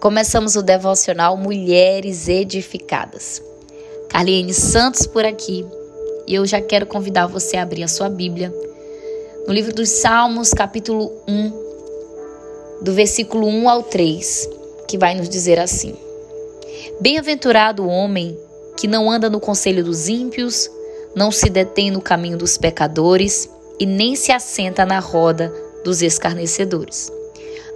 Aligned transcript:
Começamos 0.00 0.56
o 0.56 0.62
devocional 0.62 1.38
Mulheres 1.38 2.28
Edificadas. 2.28 3.42
Carliene 4.10 4.52
Santos 4.52 5.06
por 5.06 5.24
aqui 5.24 5.66
e 6.26 6.34
eu 6.34 6.44
já 6.44 6.60
quero 6.60 6.86
convidar 6.86 7.26
você 7.26 7.56
a 7.56 7.62
abrir 7.62 7.82
a 7.82 7.88
sua 7.88 8.10
Bíblia 8.10 8.52
no 9.46 9.54
livro 9.54 9.74
dos 9.74 9.88
Salmos, 9.88 10.50
capítulo 10.50 11.10
1, 11.26 12.82
do 12.82 12.92
versículo 12.92 13.46
1 13.46 13.68
ao 13.70 13.82
3, 13.82 14.50
que 14.86 14.98
vai 14.98 15.14
nos 15.14 15.30
dizer 15.30 15.58
assim: 15.58 15.96
Bem-aventurado 17.00 17.82
o 17.82 17.88
homem 17.88 18.38
que 18.76 18.86
não 18.86 19.10
anda 19.10 19.30
no 19.30 19.40
conselho 19.40 19.82
dos 19.82 20.08
ímpios, 20.08 20.70
não 21.14 21.32
se 21.32 21.48
detém 21.48 21.90
no 21.90 22.02
caminho 22.02 22.36
dos 22.36 22.58
pecadores 22.58 23.48
e 23.80 23.86
nem 23.86 24.14
se 24.14 24.30
assenta 24.30 24.84
na 24.84 24.98
roda 24.98 25.52
dos 25.82 26.02
escarnecedores. 26.02 27.10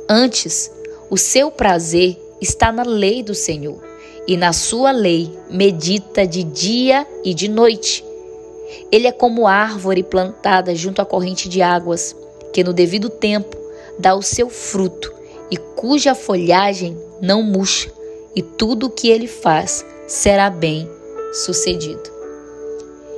Antes, 0.09 0.71
o 1.11 1.17
seu 1.17 1.51
prazer 1.51 2.17
está 2.41 2.71
na 2.71 2.85
lei 2.85 3.23
do 3.23 3.35
Senhor, 3.35 3.83
e 4.29 4.37
na 4.37 4.53
sua 4.53 4.93
lei 4.93 5.29
medita 5.51 6.25
de 6.25 6.45
dia 6.45 7.05
e 7.25 7.35
de 7.35 7.49
noite. 7.49 8.05
Ele 8.93 9.09
é 9.09 9.13
como 9.13 9.49
árvore 9.49 10.05
plantada 10.05 10.73
junto 10.75 11.03
à 11.03 11.05
corrente 11.05 11.49
de 11.49 11.61
águas, 11.61 12.15
que 12.53 12.63
no 12.63 12.73
devido 12.73 13.11
tempo 13.11 13.57
dá 13.99 14.15
o 14.15 14.23
seu 14.23 14.49
fruto 14.49 15.13
e 15.51 15.57
cuja 15.57 16.15
folhagem 16.15 16.97
não 17.21 17.43
murcha, 17.43 17.91
e 18.37 18.41
tudo 18.41 18.87
o 18.87 18.91
que 18.91 19.09
ele 19.09 19.27
faz 19.27 19.85
será 20.07 20.49
bem 20.49 20.89
sucedido. 21.33 22.09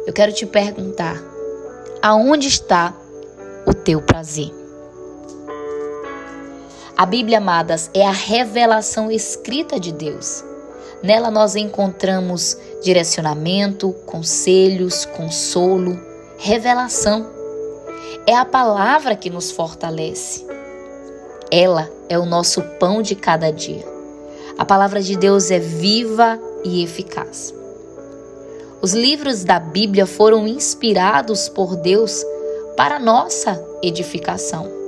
Eu 0.06 0.14
quero 0.14 0.32
te 0.32 0.46
perguntar: 0.46 1.22
aonde 2.00 2.48
está 2.48 2.96
o 3.66 3.74
teu 3.74 4.00
prazer? 4.00 4.61
A 7.02 7.06
Bíblia, 7.06 7.38
amadas, 7.38 7.90
é 7.92 8.06
a 8.06 8.12
revelação 8.12 9.10
escrita 9.10 9.80
de 9.80 9.90
Deus. 9.90 10.44
Nela 11.02 11.32
nós 11.32 11.56
encontramos 11.56 12.56
direcionamento, 12.80 13.92
conselhos, 14.06 15.04
consolo, 15.04 15.98
revelação. 16.38 17.26
É 18.24 18.36
a 18.36 18.44
palavra 18.44 19.16
que 19.16 19.28
nos 19.28 19.50
fortalece. 19.50 20.46
Ela 21.50 21.90
é 22.08 22.16
o 22.16 22.24
nosso 22.24 22.62
pão 22.78 23.02
de 23.02 23.16
cada 23.16 23.50
dia. 23.50 23.84
A 24.56 24.64
palavra 24.64 25.02
de 25.02 25.16
Deus 25.16 25.50
é 25.50 25.58
viva 25.58 26.38
e 26.62 26.84
eficaz. 26.84 27.52
Os 28.80 28.92
livros 28.92 29.42
da 29.42 29.58
Bíblia 29.58 30.06
foram 30.06 30.46
inspirados 30.46 31.48
por 31.48 31.74
Deus 31.74 32.24
para 32.76 33.00
nossa 33.00 33.60
edificação. 33.82 34.81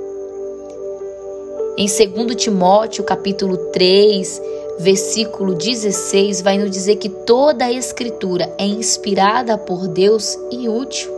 Em 1.77 1.87
2 1.87 2.35
Timóteo, 2.41 3.03
capítulo 3.03 3.57
3, 3.57 4.41
versículo 4.79 5.53
16, 5.53 6.41
vai 6.41 6.57
nos 6.57 6.71
dizer 6.71 6.95
que 6.95 7.09
toda 7.09 7.65
a 7.65 7.71
escritura 7.71 8.49
é 8.57 8.65
inspirada 8.65 9.57
por 9.57 9.85
Deus 9.89 10.39
e 10.49 10.69
útil. 10.69 11.11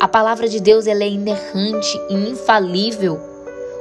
A 0.00 0.08
palavra 0.08 0.48
de 0.48 0.58
Deus 0.58 0.88
ela 0.88 1.04
é 1.04 1.08
inerrante 1.08 2.00
e 2.10 2.14
infalível, 2.14 3.20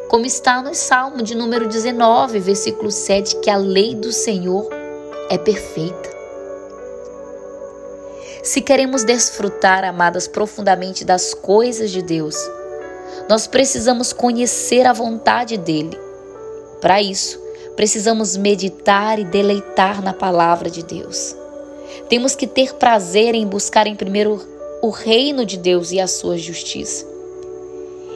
como 0.08 0.28
está 0.28 0.62
no 0.62 0.76
Salmo 0.76 1.24
de 1.24 1.34
número 1.34 1.68
19, 1.68 2.40
versículo 2.40 2.92
7, 2.92 3.38
que 3.38 3.50
a 3.50 3.58
lei 3.58 3.96
do 3.96 4.12
Senhor 4.12 4.70
é 5.28 5.40
perfeita. 5.40 6.08
Se 8.44 8.62
queremos 8.62 9.04
desfrutar, 9.04 9.84
amadas, 9.84 10.28
profundamente 10.28 11.04
das 11.04 11.34
coisas 11.34 11.90
de 11.90 12.04
Deus, 12.04 12.36
nós 13.30 13.48
precisamos 13.48 14.14
conhecer 14.14 14.86
a 14.86 14.94
vontade 14.94 15.58
dele. 15.58 15.98
Para 16.82 17.02
isso, 17.02 17.40
precisamos 17.76 18.38
meditar 18.38 19.20
e 19.20 19.24
deleitar 19.24 20.02
na 20.02 20.14
palavra 20.14 20.70
de 20.70 20.84
Deus. 20.84 21.36
Temos 22.10 22.36
que 22.36 22.48
ter 22.48 22.74
prazer 22.76 23.36
em 23.36 23.46
buscar 23.46 23.88
em 23.88 23.96
primeiro 23.96 24.42
o 24.82 24.90
reino 24.90 25.46
de 25.46 25.58
Deus 25.58 25.92
e 25.92 26.00
a 26.00 26.08
sua 26.08 26.38
justiça, 26.38 27.06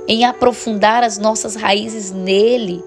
em 0.08 0.26
aprofundar 0.26 1.04
as 1.04 1.18
nossas 1.18 1.56
raízes 1.56 2.12
nele 2.12 2.84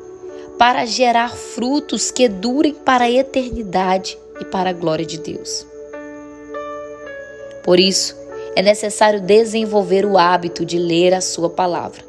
para 0.58 0.84
gerar 0.86 1.34
frutos 1.34 2.10
que 2.10 2.28
durem 2.28 2.72
para 2.72 3.04
a 3.04 3.10
eternidade 3.10 4.18
e 4.40 4.44
para 4.44 4.70
a 4.70 4.72
glória 4.72 5.04
de 5.04 5.18
Deus. 5.18 5.66
Por 7.64 7.80
isso, 7.80 8.16
é 8.56 8.62
necessário 8.62 9.20
desenvolver 9.20 10.04
o 10.06 10.16
hábito 10.16 10.64
de 10.64 10.78
ler 10.78 11.12
a 11.12 11.20
sua 11.20 11.50
palavra. 11.50 12.02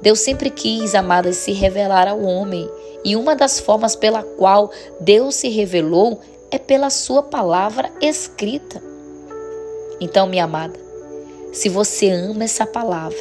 Deus 0.00 0.20
sempre 0.20 0.50
quis, 0.50 0.94
amadas, 0.94 1.36
se 1.36 1.52
revelar 1.52 2.08
ao 2.08 2.22
homem, 2.22 2.68
e 3.04 3.16
uma 3.16 3.36
das 3.36 3.60
formas 3.60 3.94
pela 3.94 4.22
qual 4.22 4.70
Deus 5.00 5.36
se 5.36 5.48
revelou 5.48 6.20
é 6.50 6.58
pela 6.58 6.90
sua 6.90 7.22
palavra 7.22 7.90
escrita. 8.00 8.82
Então, 10.00 10.26
minha 10.26 10.44
amada, 10.44 10.78
se 11.52 11.68
você 11.68 12.10
ama 12.10 12.44
essa 12.44 12.66
palavra, 12.66 13.18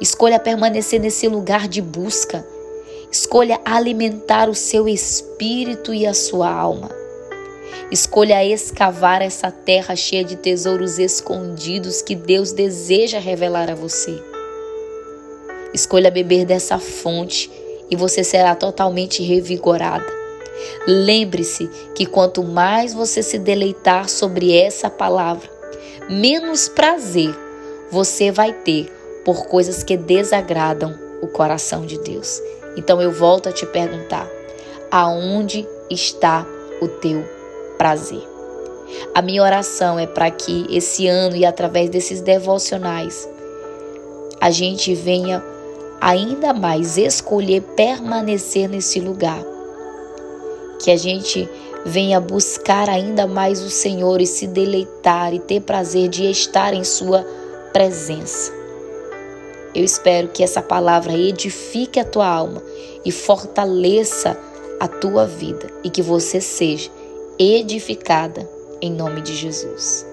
escolha 0.00 0.38
permanecer 0.38 1.00
nesse 1.00 1.28
lugar 1.28 1.68
de 1.68 1.82
busca. 1.82 2.46
Escolha 3.10 3.60
alimentar 3.62 4.48
o 4.48 4.54
seu 4.54 4.88
espírito 4.88 5.92
e 5.92 6.06
a 6.06 6.14
sua 6.14 6.50
alma. 6.50 7.01
Escolha 7.90 8.44
escavar 8.44 9.20
essa 9.20 9.50
terra 9.50 9.94
cheia 9.94 10.24
de 10.24 10.36
tesouros 10.36 10.98
escondidos 10.98 12.00
que 12.00 12.14
Deus 12.14 12.52
deseja 12.52 13.18
revelar 13.18 13.70
a 13.70 13.74
você. 13.74 14.22
Escolha 15.74 16.10
beber 16.10 16.44
dessa 16.44 16.78
fonte 16.78 17.50
e 17.90 17.96
você 17.96 18.24
será 18.24 18.54
totalmente 18.54 19.22
revigorada. 19.22 20.06
Lembre-se 20.86 21.68
que 21.94 22.06
quanto 22.06 22.42
mais 22.42 22.94
você 22.94 23.22
se 23.22 23.38
deleitar 23.38 24.08
sobre 24.08 24.56
essa 24.56 24.88
palavra, 24.88 25.50
menos 26.08 26.68
prazer 26.68 27.34
você 27.90 28.30
vai 28.30 28.52
ter 28.52 28.90
por 29.24 29.46
coisas 29.46 29.82
que 29.82 29.96
desagradam 29.96 30.98
o 31.20 31.28
coração 31.28 31.84
de 31.84 31.98
Deus. 31.98 32.40
Então 32.76 33.00
eu 33.00 33.12
volto 33.12 33.48
a 33.48 33.52
te 33.52 33.66
perguntar: 33.66 34.28
aonde 34.90 35.66
está 35.90 36.46
o 36.80 36.88
teu 36.88 37.41
prazer? 37.82 38.22
A 39.12 39.20
minha 39.20 39.42
oração 39.42 39.98
é 39.98 40.06
para 40.06 40.30
que 40.30 40.68
esse 40.70 41.08
ano 41.08 41.34
e 41.34 41.44
através 41.44 41.90
desses 41.90 42.20
devocionais 42.20 43.28
a 44.40 44.52
gente 44.52 44.94
venha 44.94 45.42
ainda 46.00 46.54
mais 46.54 46.96
escolher 46.96 47.60
permanecer 47.74 48.68
nesse 48.68 49.00
lugar. 49.00 49.42
Que 50.80 50.92
a 50.92 50.96
gente 50.96 51.48
venha 51.84 52.20
buscar 52.20 52.88
ainda 52.88 53.26
mais 53.26 53.60
o 53.60 53.70
Senhor 53.70 54.20
e 54.20 54.28
se 54.28 54.46
deleitar 54.46 55.34
e 55.34 55.40
ter 55.40 55.60
prazer 55.62 56.08
de 56.08 56.30
estar 56.30 56.72
em 56.74 56.84
Sua 56.84 57.26
presença. 57.72 58.52
Eu 59.74 59.82
espero 59.82 60.28
que 60.28 60.44
essa 60.44 60.62
palavra 60.62 61.14
edifique 61.14 61.98
a 61.98 62.04
tua 62.04 62.28
alma 62.28 62.62
e 63.04 63.10
fortaleça 63.10 64.38
a 64.78 64.86
tua 64.86 65.26
vida 65.26 65.66
e 65.82 65.90
que 65.90 66.00
você 66.00 66.40
seja 66.40 67.01
edificada 67.38 68.48
em 68.80 68.92
nome 68.92 69.20
de 69.22 69.34
Jesus. 69.34 70.06